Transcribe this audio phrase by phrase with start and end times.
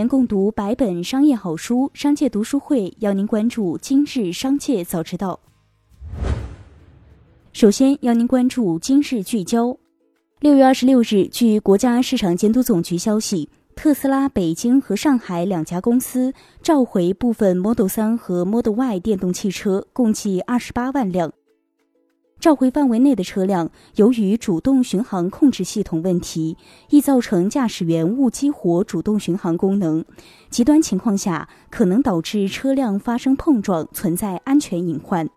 [0.00, 5.38] 年共读百本商业好书，商界读书会邀您关注今日商界早知道。
[7.52, 9.76] 首先邀您关注今日聚焦。
[10.40, 16.32] 六月二十六日，据国家市场监督总局消息，特斯拉北京和上海两家公司
[16.62, 21.30] 召回部分 Model 3和 Model Y 电动汽车，共计二十八万辆。
[22.40, 26.56] 召回范围内的车辆，由于主动巡航控制系统问题，
[26.88, 30.02] 易造成驾驶员误激活主动巡航功能，
[30.48, 35.28] 极端情况下可能导致车辆发生碰撞，存在安全隐患。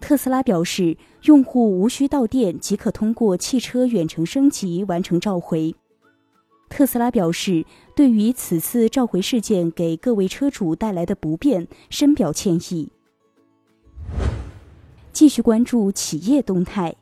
[0.00, 5.74] 特斯拉表示，用户无需到店即可通过汽车远程升级完成召回。
[6.68, 7.64] 特斯拉表示，
[7.96, 12.90] 对于此次召回事件给各位车主带来的不便，深表歉意。
[15.22, 16.96] 继续关注企业动态。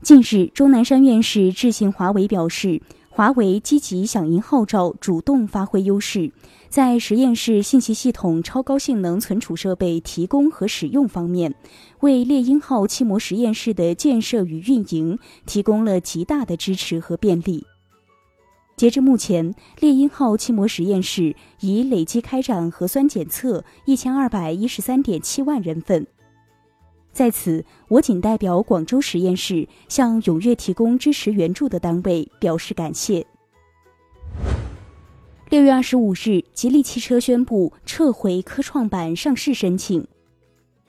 [0.00, 6.30] 近日，钟南山院士致信华为，表示华为积极响应号召，主动发挥优势，
[6.68, 11.52] 在实验室信息系统超高性能存储设备提供和使用方面，
[11.98, 17.66] 为猎鹰号气模实验室的建设与运营提供了极大的支持和便利。
[18.76, 26.06] 截至目前，猎鹰号气模实验室已累计开展核酸检测一千二百一十三点七万人份。
[27.12, 33.26] 在此，我谨代表广州实验室向踊跃提供支持援助的单位表示感谢。
[35.50, 40.06] 六月二十五日，吉利汽车宣布撤回科创板上市申请。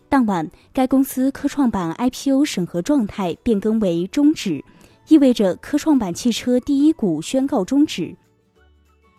[0.08, 4.64] 当晚，该公司科创板 IPO 审核状态变更为终止，
[5.10, 8.16] 意味着科创板汽车第一股宣告终止。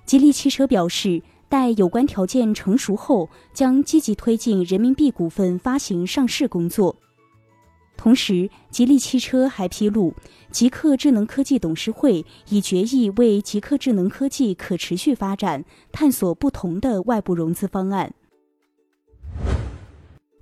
[0.07, 1.23] 吉利汽车表示。
[1.55, 6.97] 在有关条件成熟后，将积极推进人民币股份发行上市工作。
[7.97, 10.13] 同时，吉利汽车还披露，
[10.51, 18.13] 极客智能科技董事会已决议为极客智能科技可持续发展探索不同的外部融资方案。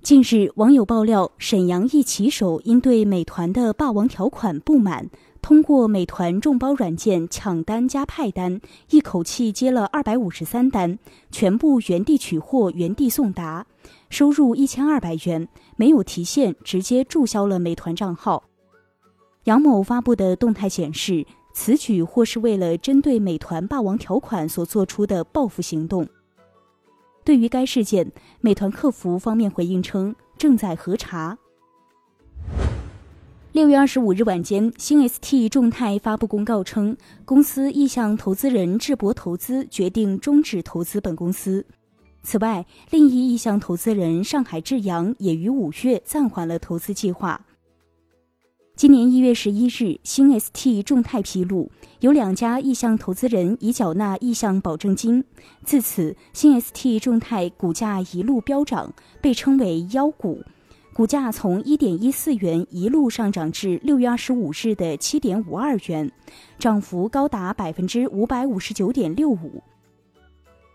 [0.03, 5.09] 近日，网友爆料，沈阳一骑手因对美团的霸王条款不满。
[5.41, 8.59] 通过美团众包软件抢单加派单，
[8.89, 10.99] 一口气接了二百五十三单，
[11.31, 13.65] 全部原地取货、原地送达，
[14.09, 15.47] 收入一千二百元，
[15.77, 18.43] 没有提现，直接注销了美团账号。
[19.45, 26.05] 杨某发布的动态显示，此举或是为了针对美团霸王条款所做出的报复行动。
[27.23, 28.11] 对于该事件，
[28.41, 31.37] 美团客服方面回应称，正在核查。
[33.53, 41.65] 六月二十五日晚间，新 ST 众泰发布公告称，公司意向投资人智博投资决定终止投资本公司。
[42.23, 47.45] 此外，另一意向投资人上海智阳也于五月暂缓了投资计划。
[48.75, 51.69] 今年一月十一日，新 ST 众泰披露，
[51.99, 55.23] 有两家意向投资人已缴纳意向保证金，
[55.63, 58.91] 自此，新 ST 众泰股价一路飙涨，
[59.21, 60.41] 被称为“妖股”。
[60.91, 66.11] 股价从一点一四元一路上涨至六月二十五日的七点五二元，
[66.57, 69.61] 涨幅高达百分之五百五十九点六五。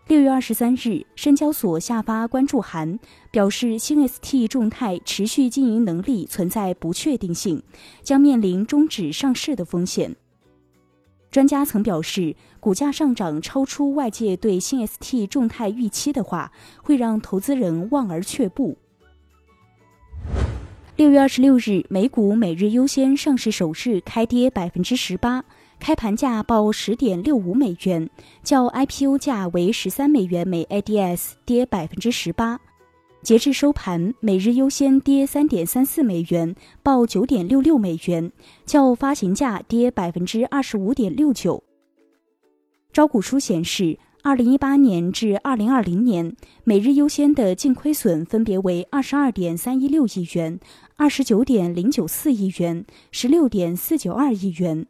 [0.09, 2.97] 六月二十三日，深交所下发关注函，
[3.29, 7.61] 表示新 ST 众泰持续经营能力存在不确定性，
[8.01, 10.15] 将面临终止上市的风险。
[11.29, 18.79] 专家曾表示，股价上涨超出外界对新 ST 众泰预期的话，会让投资人望而却步。
[20.95, 25.45] 六月二十六日，美股每日优先上市首日开跌百分之十八，
[25.79, 28.09] 开盘价报十点六五美元，
[28.43, 32.59] 较 IPO 价为十三美元每 ADS 跌百分之十八。
[33.23, 38.31] 截至收盘，每日优先跌三点三四美元，报九点六六美元，
[38.65, 41.63] 较发行价跌百分之二十五点六九。
[42.91, 43.97] 招股书显示。
[44.21, 46.35] 二零一八年至二零二零年，
[46.65, 50.59] 每日优先的净亏损分别为二十二点三一六亿元、
[50.97, 54.85] 二十九点零九四亿元、十六点四九二亿元。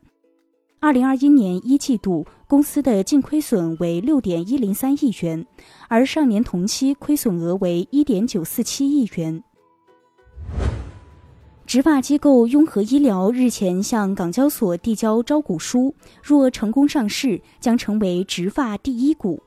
[0.81, 5.45] 二零二一年一季度，公司的净亏损为六点一零三亿元，
[5.89, 9.43] 而上年同期亏损额为一点九四七亿元。
[11.65, 15.93] 植发机构雍和医疗日前向港交所递交招股书，
[16.23, 19.43] 若成功上市，将成为植发第一股。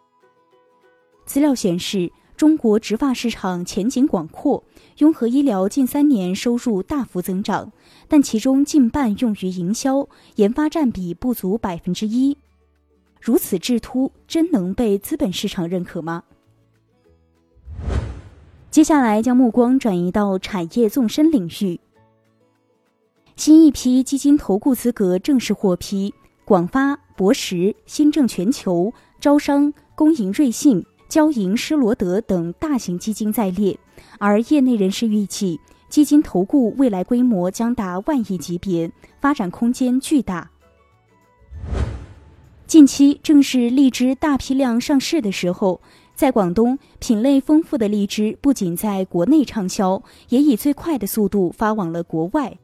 [1.24, 2.12] 资料显示，
[2.42, 4.64] 中国植发市场前景广阔，
[4.98, 7.70] 雍和医疗近三年收入大幅增长，
[8.08, 12.36] 但其中近半用于营销，研发占比不足百分之一。
[13.20, 16.24] 如此智突，真能被资本市场认可吗？
[18.72, 21.78] 接下来将目光转移到产业纵深领域。
[23.36, 26.12] 新一批基金投顾资格正式获批，
[26.44, 33.78] 广发、博时、新政全球、招商、工银瑞信、交银施罗德等大型基金在列，
[34.18, 35.60] 而业内人士预计，
[35.90, 40.50] 基金投顾未来规模将达万亿级别，发展空间巨大。
[42.66, 45.82] 近期正是荔枝大批量上市的时候，
[46.14, 52.56] 在广东，品类丰富的荔枝不仅在国内畅销，也以最快的速度发往了国外。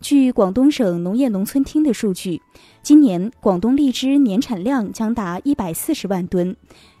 [0.00, 2.40] 据广东省农业农村厅的数据，
[2.84, 6.56] 今年广东荔枝年产量将达一百四十万吨。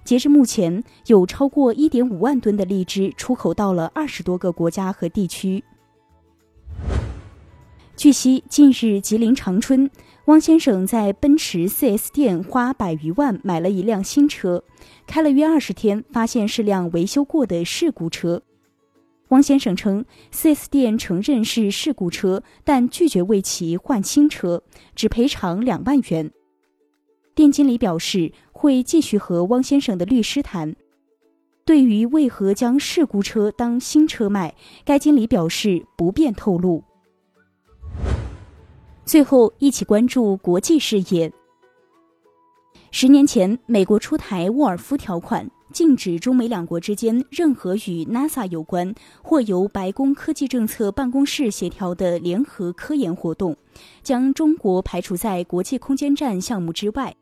[0.08, 5.62] 截至目前，有超过一点五万吨的荔枝出口到了二十多个国家和地区。
[7.94, 9.90] 据悉，近日吉林长春，
[10.24, 14.64] 汪先生在奔驰 4S 店花百余万买了一辆新车，
[15.06, 18.40] 开了约二十天，发现是辆维修过的事故车。
[19.28, 24.62] 汪先生称，4S 店承认是事故车，但拒绝为其换新车，
[24.94, 26.30] 只赔偿两万元。
[27.38, 30.74] 店经理表示会继续和汪先生的律师谈。
[31.64, 36.82] 对于为何将事故车当新车卖，该经理表示不便透露。
[39.04, 41.32] 最后，一起关注国际视野。
[42.90, 45.48] 十年前，美国出台沃尔夫条款。
[45.70, 53.54] 禁止中美两国之间任何与 NASA 有关或由白宫科技政策办公室协调的联合科研活动，
[54.02, 57.14] 将中国排除在国际空间站项目之外。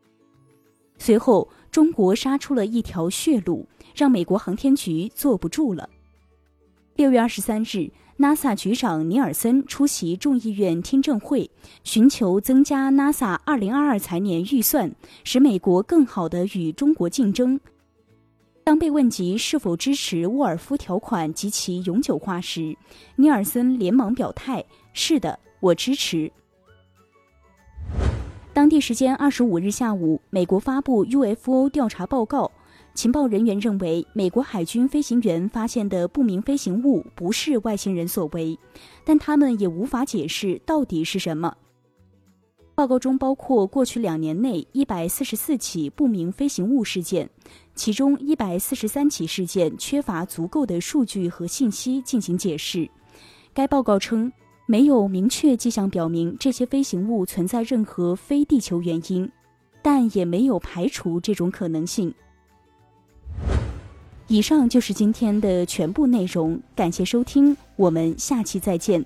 [0.97, 5.89] 随后，中国杀出了一条血路，让美国航天局坐不住了。
[6.95, 11.49] 六月二十三日，NASA 局长尼尔森出席众议院听证会，
[11.83, 14.91] 寻求增加 NASA 二零二二财年预算，
[15.23, 17.59] 使美国更好地与中国竞争。
[18.63, 22.75] 当被问及是否支持沃尔夫条款及其永久化时，
[23.15, 26.31] 尼尔森连忙表态：“是的，我支持。”
[28.57, 32.51] 当地时间二十五日下午，美国发布 UFO 调查报告，
[32.95, 38.57] 情报人员认为美国海军飞行员发现的不明飞行物不是外星人所为，
[39.05, 41.55] 但他们也无法解释到底是什么。
[42.73, 47.29] 报告中包括过去两年内一百四十四起不明飞行物事件，
[47.75, 52.89] 其中一百四十三起事件缺乏足够的数据和信息进行解释。
[53.53, 54.31] 该报告称，
[54.69, 59.31] 没有明确迹象表明这些飞行物存在任何非地球原因，
[59.81, 62.13] 但也没有排除这种可能性。
[64.27, 69.05] 以上就是今天的全部内容，感谢收听，我们下期再见。